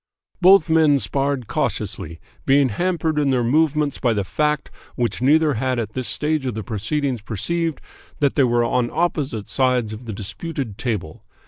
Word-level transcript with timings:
Both 0.41 0.67
men 0.67 0.97
sparred 0.97 1.45
cautiously, 1.45 2.19
being 2.43 2.69
hampered 2.69 3.19
in 3.19 3.29
their 3.29 3.43
movements 3.43 3.99
by 3.99 4.13
the 4.13 4.23
fact, 4.23 4.71
which 4.95 5.21
neither 5.21 5.53
had 5.53 5.77
at 5.77 5.93
this 5.93 6.07
stage 6.07 6.43
of 6.47 6.55
the 6.55 6.63
proceedings 6.63 7.21
perceived, 7.21 7.79
that 8.19 8.33
they 8.33 8.45
were 8.45 8.65
on 8.65 8.89
opposite 8.91 9.47
sides 9.47 9.93
of 9.93 10.05
the 10.05 10.13
disputed 10.13 10.79
table. 10.79 11.23